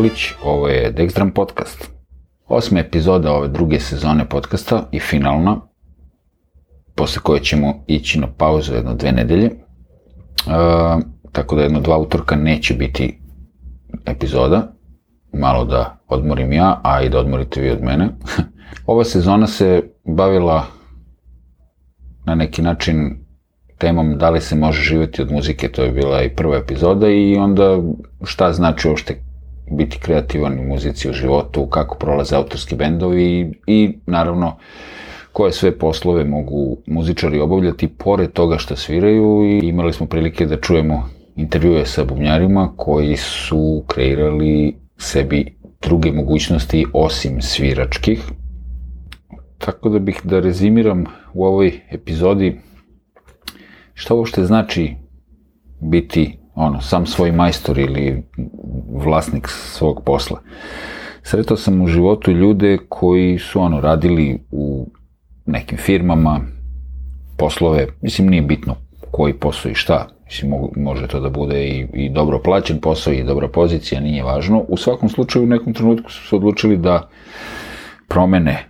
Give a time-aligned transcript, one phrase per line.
[0.00, 1.90] Nikolić, ovo je Dexdram podcast.
[2.48, 5.60] Osma epizoda ove druge sezone podcasta i finalna,
[6.94, 9.46] posle koje ćemo ići na pauzu jedno dve nedelje.
[9.46, 9.52] E,
[11.32, 13.20] tako da jedno dva utorka neće biti
[14.06, 14.72] epizoda,
[15.32, 18.08] malo da odmorim ja, a i da odmorite vi od mene.
[18.86, 20.66] Ova sezona se bavila
[22.26, 23.24] na neki način
[23.78, 27.36] temom da li se može živjeti od muzike, to je bila i prva epizoda i
[27.36, 27.78] onda
[28.24, 29.29] šta znači uopšte
[29.70, 34.56] biti kreativan u muzici u životu, kako prolaze autorski bendovi i, i naravno
[35.32, 40.60] koje sve poslove mogu muzičari obavljati pored toga što sviraju i imali smo prilike da
[40.60, 48.22] čujemo intervjue sa bubnjarima koji su kreirali sebi druge mogućnosti osim sviračkih.
[49.58, 51.04] Tako da bih da rezimiram
[51.34, 52.60] u ovoj epizodi
[53.94, 54.94] šta uopšte znači
[55.80, 58.22] biti ono, sam svoj majstor ili
[59.04, 60.40] vlasnik svog posla.
[61.22, 64.90] Sretao sam u životu ljude koji su ono radili u
[65.46, 66.40] nekim firmama,
[67.36, 68.76] poslove, mislim nije bitno
[69.10, 73.24] koji posao i šta, mislim može to da bude i, i dobro plaćen posao i
[73.24, 74.64] dobra pozicija, nije važno.
[74.68, 77.08] U svakom slučaju u nekom trenutku su se odlučili da
[78.08, 78.68] promene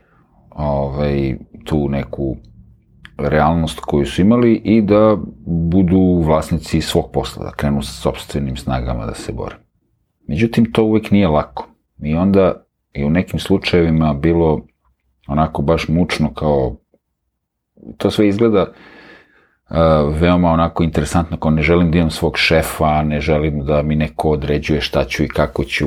[0.50, 2.36] ovaj, tu neku
[3.22, 9.06] realnost koju su imali i da budu vlasnici svog posla, da krenu sa sobstvenim snagama
[9.06, 9.56] da se bore.
[10.28, 11.66] Međutim, to uvek nije lako.
[12.02, 14.60] I onda i u nekim slučajevima bilo
[15.28, 16.76] onako baš mučno kao
[17.96, 18.66] to sve izgleda
[19.70, 19.76] uh,
[20.20, 24.30] veoma onako interesantno kao ne želim da imam svog šefa, ne želim da mi neko
[24.30, 25.86] određuje šta ću i kako ću.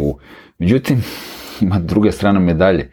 [0.59, 1.03] Međutim,
[1.61, 2.91] ima druga strana medalje.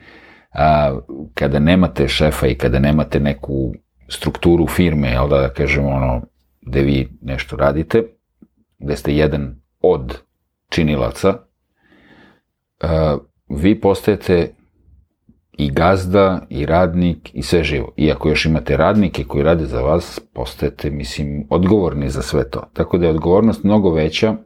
[0.54, 0.98] Uh,
[1.34, 3.72] kada nemate šefa i kada nemate neku
[4.10, 6.22] strukturu firme, jel da, kažemo ono,
[6.60, 8.04] gde vi nešto radite,
[8.78, 10.18] gde ste jedan od
[10.68, 11.38] činilaca,
[12.82, 14.54] uh, vi postajete
[15.52, 17.92] i gazda, i radnik, i sve živo.
[17.96, 22.70] Iako još imate radnike koji rade za vas, postajete, mislim, odgovorni za sve to.
[22.72, 24.36] Tako da je odgovornost mnogo veća.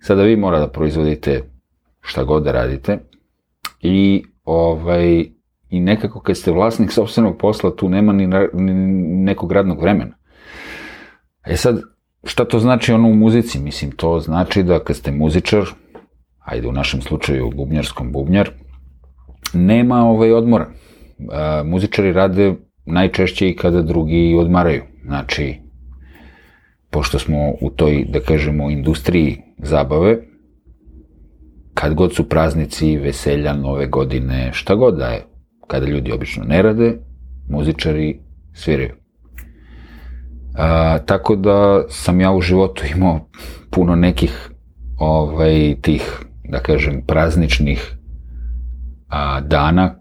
[0.00, 1.42] Sada vi mora da proizvodite
[2.00, 2.98] šta god da radite
[3.80, 5.26] i ovaj,
[5.70, 8.72] i nekako kad ste vlasnik sobstvenog posla, tu nema ni, ni
[9.24, 10.16] nekog radnog vremena.
[11.46, 11.80] E sad,
[12.24, 13.60] šta to znači ono u muzici?
[13.60, 15.64] Mislim, to znači da kad ste muzičar,
[16.38, 18.50] ajde u našem slučaju bubnjarskom bubnjar,
[19.54, 20.66] nema ovaj odmora.
[20.68, 24.82] E, muzičari rade najčešće i kada drugi odmaraju.
[25.04, 25.54] Znači,
[26.90, 30.18] pošto smo u toj, da kažemo, industriji zabave,
[31.74, 35.24] kad god su praznici, veselja, nove godine, šta god da je,
[35.68, 36.98] kada ljudi obično ne rade,
[37.48, 38.20] muzičari
[38.52, 38.94] sviraju.
[40.54, 43.28] A, tako da sam ja u životu imao
[43.70, 44.50] puno nekih
[44.98, 47.96] ovaj, tih, da kažem, prazničnih
[49.08, 49.94] a, dana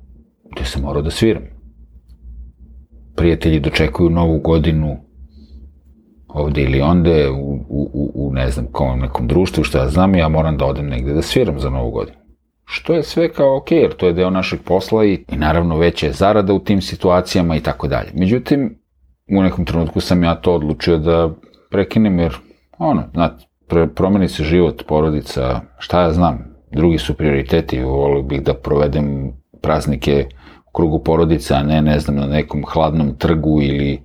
[0.56, 1.44] gde sam morao da sviram.
[3.16, 4.98] Prijatelji dočekuju novu godinu
[6.28, 10.30] ovde ili onde, u, u, u ne znam, kom, nekom društvu, šta ja znam, ja
[10.30, 12.18] moram da odem negde da sviram za novu godinu.
[12.70, 16.06] Što je sve kao ok, jer to je deo našeg posla i, i naravno veća
[16.06, 18.10] je zarada u tim situacijama i tako dalje.
[18.14, 18.80] Međutim,
[19.30, 21.30] u nekom trenutku sam ja to odlučio da
[21.72, 22.36] prekinem, jer
[22.78, 23.46] ono, znate,
[23.96, 30.26] promeni se život, porodica, šta ja znam, drugi su prioriteti, volio bih da provedem praznike
[30.70, 34.02] u krugu porodica, a ne, ne znam, na nekom hladnom trgu ili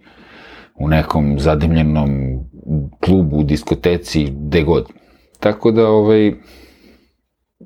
[0.75, 2.11] u nekom zadimljenom
[3.01, 4.87] klubu, diskoteci, gde god.
[5.41, 6.33] Tako da, ovaj,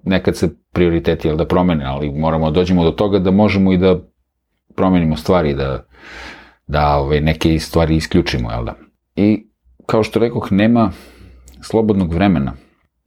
[0.04, 3.78] nekad se prioriteti, jel, da promene, ali moramo da dođemo do toga da možemo i
[3.78, 3.97] da
[4.75, 5.87] promenimo stvari, da,
[6.66, 8.74] da ovaj, neke stvari isključimo, jel da.
[9.16, 9.47] I,
[9.86, 10.91] kao što rekoh, nema
[11.60, 12.53] slobodnog vremena.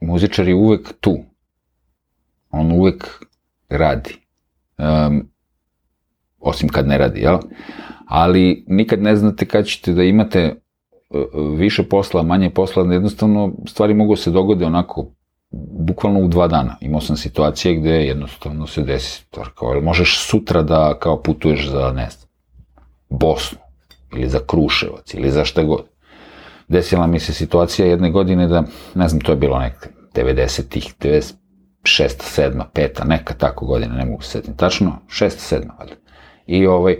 [0.00, 1.18] Muzičar je uvek tu,
[2.50, 3.04] on uvek
[3.68, 4.16] radi.
[4.78, 5.28] Um,
[6.40, 7.38] osim kad ne radi, jel?
[8.06, 10.54] Ali nikad ne znate kad ćete da imate e,
[11.56, 15.12] više posla, manje posla, jednostavno stvari mogu se dogode onako
[15.52, 16.76] bukvalno u dva dana.
[16.80, 21.92] Imao sam situacije gde jednostavno se desi stvar kao, možeš sutra da kao putuješ za,
[21.92, 22.30] ne znam,
[23.08, 23.58] Bosnu,
[24.16, 25.84] ili za Kruševac, ili za šta god.
[26.68, 28.64] Desila mi se situacija jedne godine da,
[28.94, 31.34] ne znam, to je bilo neka 90-ih, 90,
[31.84, 35.94] šesta, sedma, peta, neka tako godina, ne mogu se setiti tačno, šesta, sedma, valjda.
[36.46, 36.96] I ovaj,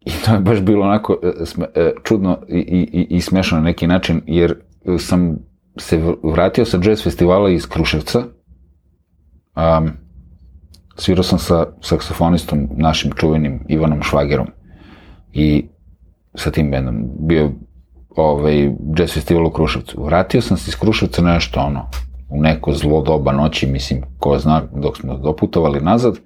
[0.00, 1.28] i to je baš bilo onako e,
[1.74, 4.54] e, čudno i, i, i smešno na neki način, jer
[4.98, 5.38] sam
[5.76, 9.90] se vratio sa jazz festivala iz Kruševca, um,
[10.96, 14.46] svirao sam sa saksofonistom našim čuvenim Ivanom Švagerom
[15.32, 15.68] i
[16.34, 17.50] sa tim bendom bio
[18.16, 20.04] ovaj, jazz festival u Kruševcu.
[20.04, 21.90] Vratio sam se iz Kruševca nešto ono,
[22.28, 26.18] u neko zlo doba noći, mislim, ko zna dok smo doputovali nazad,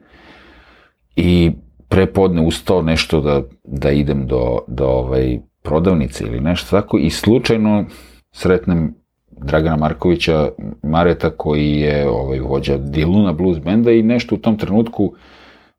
[1.17, 1.53] i
[1.89, 7.85] prepodne ustao nešto da, da idem do, do ovaj, prodavnice ili nešto tako i slučajno
[8.33, 8.95] sretnem
[9.43, 10.49] Dragana Markovića
[10.83, 15.15] Mareta koji je ovaj, vođa Diluna blues benda i nešto u tom trenutku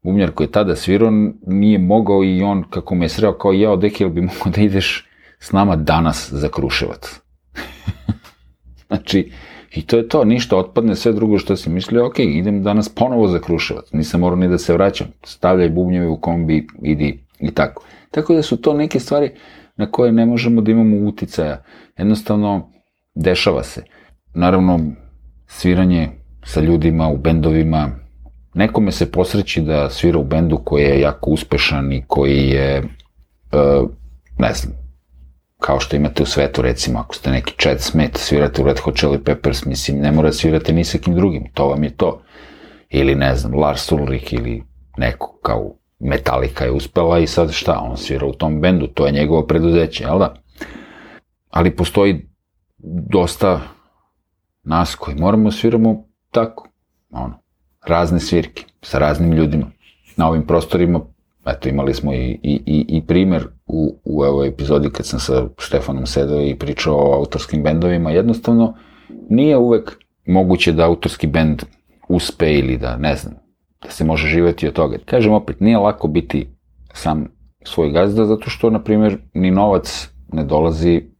[0.03, 1.11] bumljar koji je tada svirao
[1.47, 5.07] nije mogao i on kako me je sreo kao ja deki, bi mogao da ideš
[5.39, 7.21] s nama danas za Kruševac.
[8.87, 9.31] znači,
[9.75, 13.27] i to je to, ništa, otpadne sve drugo što si mislio, ok, idem danas ponovo
[13.27, 17.83] za Kruševac, nisam morao ni da se vraćam, stavljaj bubnjeve u kombi, idi i tako.
[18.11, 19.31] Tako da su to neke stvari
[19.75, 21.63] na koje ne možemo da imamo uticaja.
[21.97, 22.71] Jednostavno,
[23.15, 23.83] dešava se.
[24.33, 24.79] Naravno,
[25.47, 26.09] sviranje
[26.43, 27.89] sa ljudima u bendovima,
[28.53, 33.89] nekome se posreći da svira u bendu koji je jako uspešan i koji je, uh,
[34.37, 34.73] ne znam,
[35.59, 38.97] kao što imate u svetu, recimo, ako ste neki Chad Smith, svirate u Red Hot
[38.97, 42.21] Chili Peppers, mislim, ne mora da svirate ni sa kim drugim, to vam je to.
[42.89, 44.63] Ili, ne znam, Lars Ulrich ili
[44.97, 49.11] neko kao Metallica je uspela i sad šta, on svira u tom bendu, to je
[49.11, 50.33] njegovo preduzeće, jel da?
[51.49, 52.30] Ali postoji
[52.83, 53.61] dosta
[54.63, 56.67] nas koji moramo da sviramo tako,
[57.11, 57.33] ono,
[57.87, 59.65] razne svirke, sa raznim ljudima.
[60.17, 61.01] Na ovim prostorima,
[61.45, 65.47] eto, imali smo i, i, i, i primer u, u ovoj epizodi kad sam sa
[65.57, 68.73] Štefanom sedao i pričao o autorskim bendovima, jednostavno
[69.29, 71.63] nije uvek moguće da autorski bend
[72.09, 73.33] uspe ili da, ne znam,
[73.81, 74.97] da se može živeti od toga.
[75.05, 76.47] Kažem opet, nije lako biti
[76.93, 77.27] sam
[77.63, 81.10] svoj gazda, zato što, na primjer, ni novac ne dolazi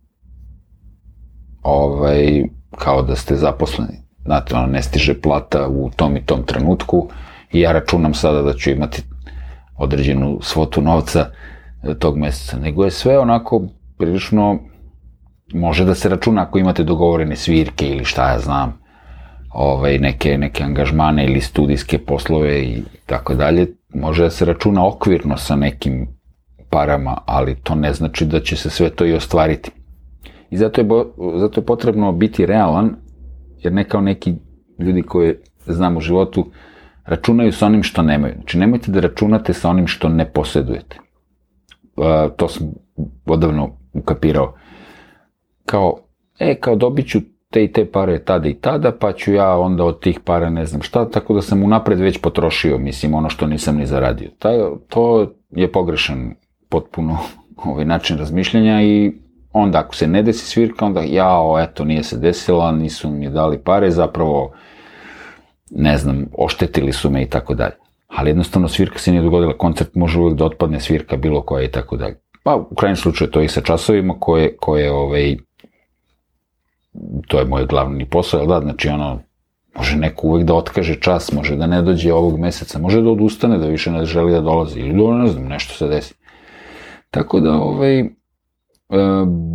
[1.64, 2.44] ovaj,
[2.78, 4.02] kao da ste zaposleni.
[4.26, 7.10] Znate, ono, ne stiže plata u tom i tom trenutku
[7.52, 9.04] i ja računam sada da ću imati
[9.78, 11.26] određenu svotu novca
[11.84, 13.62] e, tog meseca, nego je sve onako
[13.98, 14.60] prilično
[15.54, 18.82] može da se računa ako imate dogovorene svirke ili šta ja znam,
[19.54, 25.38] ovaj, neke, neke angažmane ili studijske poslove i tako dalje, može da se računa okvirno
[25.38, 26.08] sa nekim
[26.70, 29.72] parama, ali to ne znači da će se sve to i ostvariti.
[30.52, 31.06] I zato je, bo,
[31.36, 32.96] zato je potrebno biti realan,
[33.60, 34.34] jer ne kao neki
[34.80, 36.46] ljudi koje znam u životu,
[37.06, 38.34] računaju sa onim što nemaju.
[38.36, 41.00] Znači, nemojte da računate sa onim što ne posjedujete.
[41.96, 42.06] Uh,
[42.38, 42.68] to sam
[43.26, 44.54] odavno ukapirao.
[45.66, 45.98] Kao,
[46.40, 47.20] e, kao dobit ću
[47.50, 50.66] te i te pare tada i tada, pa ću ja onda od tih para ne
[50.66, 54.30] znam šta, tako da sam unapred već potrošio, mislim, ono što nisam ni zaradio.
[54.40, 54.58] Taj,
[54.88, 56.36] to je pogrešan
[56.70, 57.18] potpuno
[57.66, 59.12] ovaj način razmišljanja i
[59.54, 63.60] onda ako se ne desi svirka, onda jao, eto, nije se desila, nisu mi dali
[63.60, 64.52] pare, zapravo,
[65.72, 67.76] ne znam, oštetili su me i tako dalje.
[68.08, 71.72] Ali jednostavno svirka se nije dogodila, koncert može uvijek da otpadne svirka bilo koja i
[71.72, 72.20] tako dalje.
[72.44, 75.38] Pa u krajnjem slučaju to i sa časovima koje, koje ovaj,
[77.28, 79.20] to je moj glavni posao, jel da, znači ono,
[79.76, 83.58] može neko uvek da otkaže čas, može da ne dođe ovog meseca, može da odustane,
[83.58, 86.14] da više ne želi da dolazi, ili da ne znam, nešto se desi.
[87.12, 88.10] Tako da, ovaj,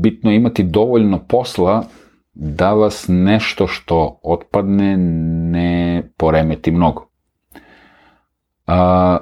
[0.00, 1.84] bitno je imati dovoljno posla
[2.34, 7.08] da vas nešto što otpadne ne poremeti mnogo.
[8.66, 9.18] A,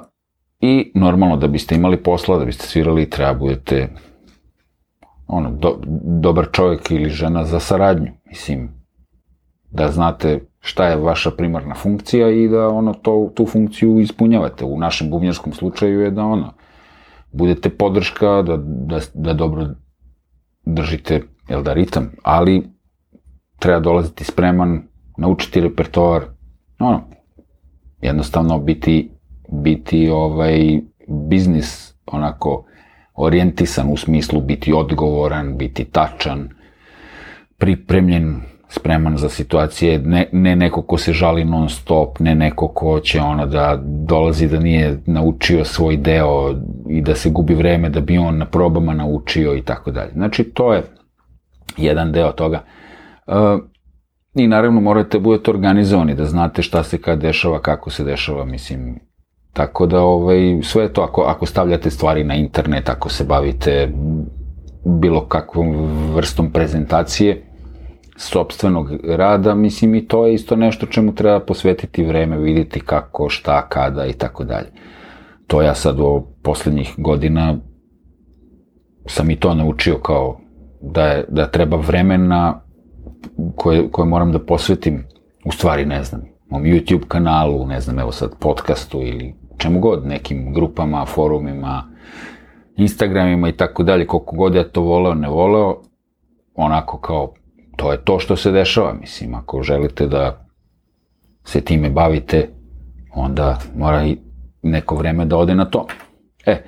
[0.61, 3.89] I normalno da biste imali posla, da biste svirali, treba budete
[5.27, 5.79] ono, do,
[6.21, 8.11] dobar čovjek ili žena za saradnju.
[8.25, 8.69] Mislim,
[9.71, 14.65] da znate šta je vaša primarna funkcija i da ono to, tu funkciju ispunjavate.
[14.65, 16.53] U našem bubnjarskom slučaju je da ono,
[17.31, 19.67] budete podrška, da, da, da dobro
[20.65, 22.63] držite jel da, ritam, ali
[23.59, 24.81] treba dolaziti spreman,
[25.17, 26.23] naučiti repertoar,
[26.79, 27.03] ono,
[28.01, 29.11] jednostavno biti,
[29.51, 32.65] biti ovaj biznis onako
[33.13, 36.49] orijentisan u smislu biti odgovoran, biti tačan,
[37.57, 42.99] pripremljen, spreman za situacije, ne, ne neko ko se žali non stop, ne neko ko
[42.99, 46.55] će ono da dolazi da nije naučio svoj deo
[46.89, 50.11] i da se gubi vreme da bi on na probama naučio i tako dalje.
[50.13, 50.83] Znači to je
[51.77, 52.63] jedan deo toga.
[53.27, 53.35] Uh,
[54.35, 58.99] I naravno morate budete organizovani, da znate šta se kad dešava, kako se dešava, mislim,
[59.53, 63.91] tako da ovaj, sve to, ako, ako stavljate stvari na internet, ako se bavite
[64.85, 65.75] bilo kakvom
[66.15, 67.44] vrstom prezentacije,
[68.15, 73.69] sobstvenog rada, mislim i to je isto nešto čemu treba posvetiti vreme, vidjeti kako, šta,
[73.69, 74.67] kada i tako dalje.
[75.47, 77.57] To ja sad u poslednjih godina
[79.05, 80.39] sam i to naučio kao
[80.81, 82.61] da, je, da treba vremena
[83.55, 85.03] koje, koje moram da posvetim,
[85.45, 90.05] u stvari ne znam, mom YouTube kanalu, ne znam, evo sad podcastu ili čemu god,
[90.05, 91.83] nekim grupama, forumima,
[92.77, 95.81] Instagramima i tako dalje, koliko god ja to voleo, ne voleo,
[96.55, 97.33] onako kao
[97.75, 100.47] to je to što se dešava, mislim, ako želite da
[101.43, 102.49] se time bavite,
[103.13, 104.17] onda mora i
[104.61, 105.87] neko vreme da ode na to.
[106.45, 106.63] E,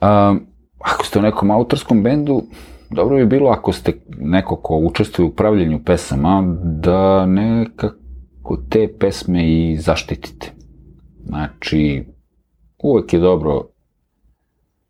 [0.00, 0.46] um,
[0.78, 2.42] ako ste u nekom autorskom bendu,
[2.90, 9.48] dobro bi bilo ako ste neko ko učestvuje u upravljanju pesama, da nekako te pesme
[9.48, 10.52] i zaštitite.
[11.26, 12.04] Znači,
[12.82, 13.68] uvek je dobro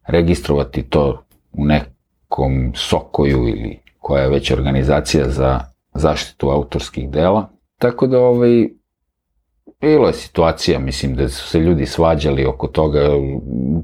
[0.09, 5.61] registrovati to u nekom sokoju ili koja je već organizacija za
[5.95, 7.49] zaštitu autorskih dela.
[7.79, 8.69] Tako da ovaj,
[9.81, 13.01] bilo je situacija, mislim, da su se ljudi svađali oko toga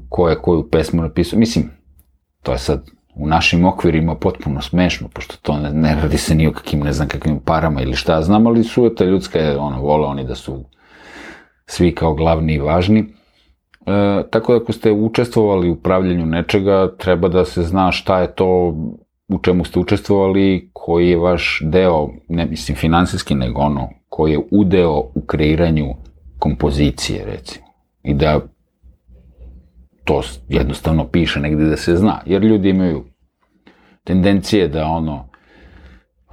[0.09, 1.39] ko je koju pesmu napisao.
[1.39, 1.71] Mislim,
[2.43, 2.85] to je sad
[3.15, 6.93] u našim okvirima potpuno smešno, pošto to ne, ne radi se ni o kakvim, ne
[6.93, 10.35] znam kakvim parama ili šta znam, ali su ta ljudska je, ono, vole oni da
[10.35, 10.65] su
[11.65, 12.99] svi kao glavni i važni.
[12.99, 18.35] E, tako da ako ste učestvovali u pravljenju nečega, treba da se zna šta je
[18.35, 18.75] to
[19.31, 24.39] u čemu ste učestvovali, koji je vaš deo, ne mislim finansijski, nego ono, koji je
[24.51, 25.95] udeo u kreiranju
[26.39, 27.65] kompozicije, recimo.
[28.03, 28.39] I da
[30.03, 33.03] to jednostavno piše negde da se zna, jer ljudi imaju
[34.03, 35.29] tendencije da ono,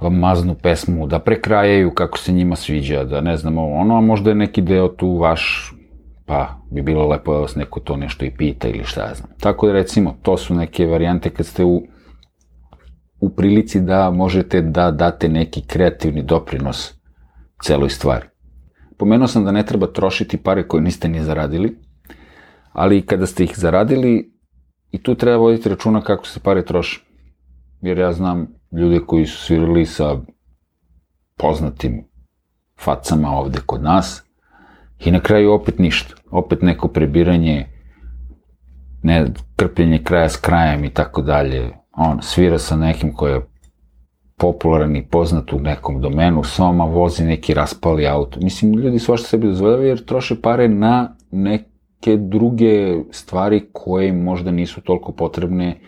[0.01, 4.29] maznu pesmu, da prekrajaju kako se njima sviđa, da ne znam ovo ono, a možda
[4.29, 5.73] je neki deo tu vaš,
[6.25, 9.29] pa bi bilo lepo da vas neko to nešto i pita ili šta ja znam.
[9.39, 11.81] Tako da recimo, to su neke varijante kad ste u,
[13.19, 16.93] u prilici da možete da date neki kreativni doprinos
[17.63, 18.25] celoj stvari.
[18.97, 21.77] Pomenuo sam da ne treba trošiti pare koje niste ni zaradili,
[22.73, 24.39] ali kada ste ih zaradili,
[24.91, 27.01] i tu treba voditi računa kako se pare troše.
[27.81, 30.17] Jer ja znam ljude koji su svirali sa
[31.37, 32.03] poznatim
[32.79, 34.23] facama ovde kod nas
[34.99, 36.15] i na kraju opet ništa.
[36.31, 37.67] Opet neko prebiranje,
[39.03, 41.69] ne, krpljenje kraja s krajem i tako dalje.
[42.01, 43.41] On svira sa nekim ko je
[44.37, 48.39] popularan i poznat u nekom domenu, soma vozi neki raspali auto.
[48.41, 54.81] Mislim, ljudi svašta sebi dozvoljavaju jer troše pare na neke druge stvari koje možda nisu
[54.81, 55.79] toliko potrebne.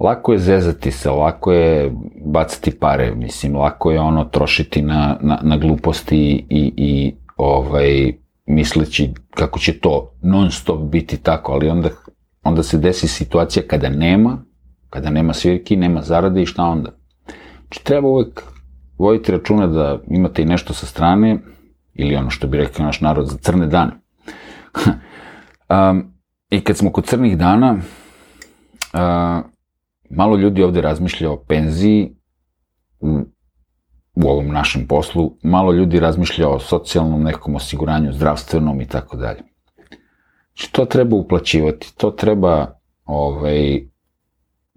[0.00, 1.92] Lako je zezati se, lako je
[2.24, 8.12] bacati pare, mislim, lako je ono trošiti na, na, na gluposti i, i ovaj,
[8.46, 11.88] misleći kako će to non stop biti tako, ali onda,
[12.42, 14.47] onda se desi situacija kada nema,
[14.90, 16.90] kada nema svirki, nema zarade i šta onda?
[17.60, 18.42] Znači, treba uvek
[18.98, 21.38] voditi računa da imate i nešto sa strane,
[21.94, 23.92] ili ono što bi rekao naš narod, za crne dane.
[25.90, 26.12] um,
[26.50, 29.44] I kad smo kod crnih dana, uh,
[30.10, 32.16] malo ljudi ovde razmišlja o penziji
[33.00, 33.18] u,
[34.14, 39.40] u ovom našem poslu, malo ljudi razmišlja o socijalnom nekom osiguranju, zdravstvenom i tako dalje.
[40.56, 43.88] Znači, to treba uplaćivati, to treba ovaj,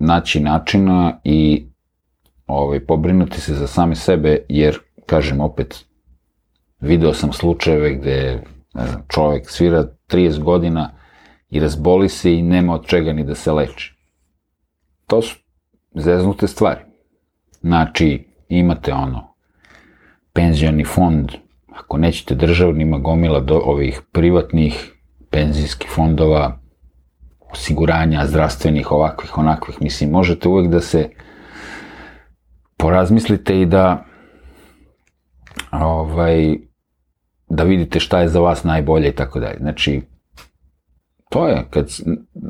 [0.01, 1.65] naći načina i
[2.47, 5.85] ovaj, pobrinuti se za same sebe, jer, kažem opet,
[6.79, 8.43] video sam slučajeve gde
[8.73, 10.91] ne znam, čovek svira 30 godina
[11.49, 13.95] i razboli se i nema od čega ni da se leči.
[15.07, 15.37] To su
[15.95, 16.81] zeznute stvari.
[17.61, 19.35] Znači, imate ono,
[20.33, 21.31] penzioni fond,
[21.73, 24.93] ako nećete državni, ima gomila do ovih privatnih
[25.29, 26.60] penzijskih fondova,
[27.51, 31.09] osiguranja, zdravstvenih, ovakvih, onakvih, mislim, možete uvek da se
[32.77, 34.03] porazmislite i da
[35.71, 36.57] ovaj,
[37.49, 39.57] da vidite šta je za vas najbolje i tako dalje.
[39.59, 40.01] Znači,
[41.29, 41.87] to je, kad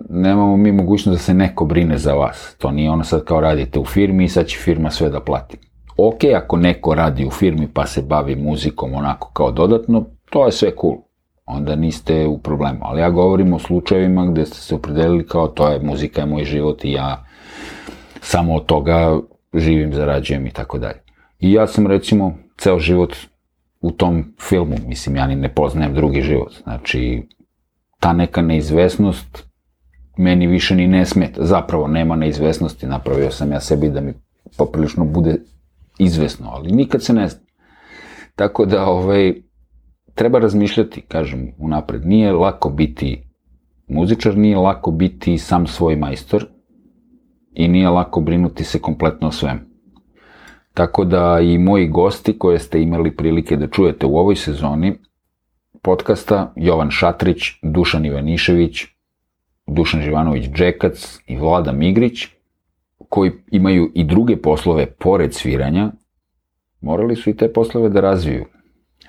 [0.10, 2.55] nemamo mi mogućnost da se neko brine za vas.
[2.58, 5.58] To nije ono sad kao radite u firmi i sad će firma sve da plati.
[5.98, 10.51] Ok, ako neko radi u firmi pa se bavi muzikom onako kao dodatno, to je
[10.51, 10.96] sve cool.
[11.45, 12.79] Onda niste u problemu.
[12.81, 16.43] Ali ja govorim o slučajevima gde ste se opredelili kao to je muzika je moj
[16.43, 17.25] život i ja
[18.21, 19.19] samo od toga
[19.53, 21.01] živim, zarađujem i tako dalje.
[21.39, 23.15] I ja sam recimo ceo život
[23.81, 26.53] u tom filmu, mislim ja ni ne poznajem drugi život.
[26.63, 27.27] Znači,
[28.00, 29.51] ta neka neizvesnost
[30.17, 31.45] meni više ni ne smeta.
[31.45, 34.13] Zapravo nema neizvesnosti, napravio sam ja sebi da mi
[34.57, 35.36] poprilično bude
[36.00, 37.41] izvesno, ali nikad se ne zna.
[38.36, 39.33] Tako da, ovaj,
[40.21, 42.05] treba razmišljati, kažem, unapred.
[42.05, 43.23] Nije lako biti
[43.87, 46.45] muzičar, nije lako biti sam svoj majstor,
[47.53, 49.59] i nije lako brinuti se kompletno o svemu.
[50.73, 54.93] Tako da i moji gosti koje ste imali prilike da čujete u ovoj sezoni
[55.81, 58.85] podcasta, Jovan Šatrić, Dušan Ivanišević,
[59.67, 62.27] Dušan Živanović Džekac i Vlada Migrić,
[63.09, 65.91] koji imaju i druge poslove pored sviranja,
[66.81, 68.45] morali su i te poslove da razviju.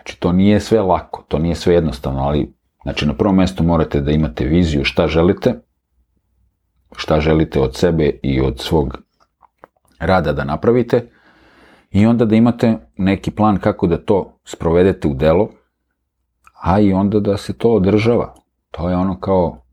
[0.02, 4.00] Znači, to nije sve lako, to nije sve jednostavno, ali znači, na prvom mestu morate
[4.00, 5.54] da imate viziju šta želite,
[6.96, 8.98] šta želite od sebe i od svog
[9.98, 11.08] rada da napravite
[11.92, 15.48] I onda da imate neki plan kako da to sprovedete u delo,
[16.62, 18.34] a i onda da se to održava.
[18.70, 19.64] To je ono kao,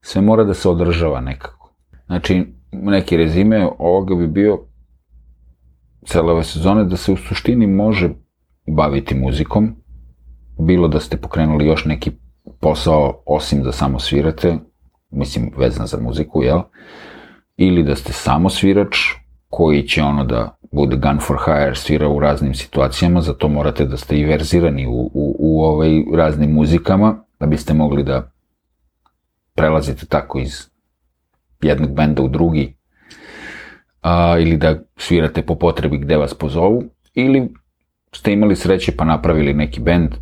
[0.00, 1.74] sve mora da se održava nekako.
[2.06, 4.58] Znači, neki rezime ovoga bi bio
[6.06, 8.10] cele ove sezone da se u suštini može
[8.70, 9.76] baviti muzikom,
[10.58, 12.10] bilo da ste pokrenuli još neki
[12.60, 14.56] posao osim da samo svirate,
[15.10, 16.60] mislim vezan za muziku, jel?
[17.56, 18.96] Ili da ste samo svirač
[19.48, 23.96] koji će ono da bude gun for hire, svira u raznim situacijama, zato morate da
[23.96, 28.30] ste i verzirani u, u, u ovaj raznim muzikama, da biste mogli da
[29.54, 30.70] prelazite tako iz
[31.62, 32.76] jednog benda u drugi,
[34.02, 36.82] a, ili da svirate po potrebi gde vas pozovu,
[37.14, 37.48] ili
[38.14, 40.14] ste imali sreće pa napravili neki bend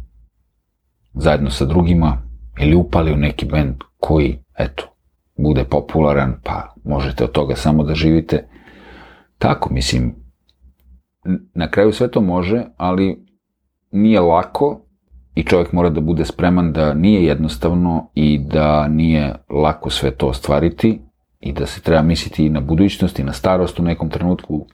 [1.14, 2.22] zajedno sa drugima,
[2.60, 4.84] ili upali u neki bend koji, eto,
[5.36, 8.48] bude popularan, pa možete od toga samo da živite.
[9.38, 10.14] Tako, mislim,
[11.54, 13.26] na kraju sve to može, ali
[13.90, 14.80] nije lako
[15.34, 20.26] i čovjek mora da bude spreman da nije jednostavno i da nije lako sve to
[20.26, 21.00] ostvariti
[21.40, 24.66] i da se treba misliti i na budućnost i na starost u nekom trenutku.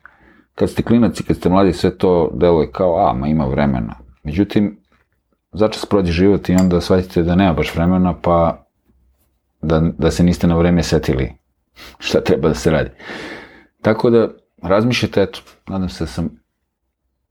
[0.54, 3.94] Kad ste klinac i kad ste mladi, sve to deluje kao, a, ma ima vremena.
[4.22, 4.80] Međutim,
[5.52, 8.66] začas prođe život i onda shvatite da nema baš vremena, pa
[9.62, 11.32] da, da se niste na vreme setili
[12.06, 12.90] šta treba da se radi.
[13.82, 14.28] Tako da,
[14.62, 16.30] razmišljate, eto, nadam se da sam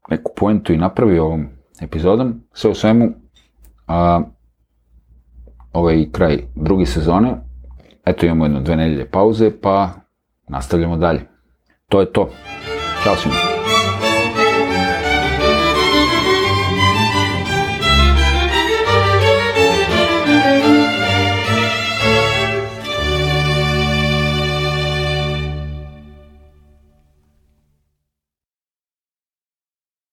[0.10, 1.48] neku poentu i napravio ovom
[1.82, 3.10] epizodom, sve u svemu,
[3.88, 4.22] a,
[5.74, 7.36] ovaj kraj druge sezone,
[8.06, 9.90] eto imamo jedno dve nedelje pauze, pa
[10.48, 11.22] nastavljamo dalje.
[11.90, 12.30] To je to.
[13.04, 13.63] 告诉你